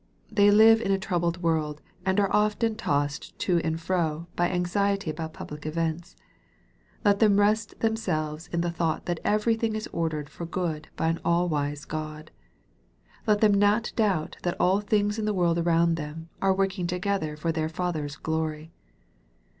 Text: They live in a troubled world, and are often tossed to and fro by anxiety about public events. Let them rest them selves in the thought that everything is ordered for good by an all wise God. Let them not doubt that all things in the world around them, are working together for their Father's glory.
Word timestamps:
They 0.31 0.49
live 0.49 0.81
in 0.81 0.91
a 0.91 0.97
troubled 0.97 1.43
world, 1.43 1.79
and 2.07 2.19
are 2.19 2.35
often 2.35 2.73
tossed 2.75 3.37
to 3.37 3.59
and 3.59 3.79
fro 3.79 4.25
by 4.35 4.49
anxiety 4.49 5.11
about 5.11 5.31
public 5.31 5.63
events. 5.63 6.15
Let 7.05 7.19
them 7.19 7.39
rest 7.39 7.79
them 7.81 7.95
selves 7.95 8.47
in 8.47 8.61
the 8.61 8.71
thought 8.71 9.05
that 9.05 9.19
everything 9.23 9.75
is 9.75 9.85
ordered 9.93 10.27
for 10.27 10.47
good 10.47 10.87
by 10.95 11.09
an 11.09 11.19
all 11.23 11.47
wise 11.47 11.85
God. 11.85 12.31
Let 13.27 13.41
them 13.41 13.53
not 13.53 13.93
doubt 13.95 14.37
that 14.41 14.59
all 14.59 14.79
things 14.81 15.19
in 15.19 15.25
the 15.25 15.35
world 15.35 15.59
around 15.59 15.97
them, 15.97 16.29
are 16.41 16.51
working 16.51 16.87
together 16.87 17.37
for 17.37 17.51
their 17.51 17.69
Father's 17.69 18.15
glory. 18.15 18.71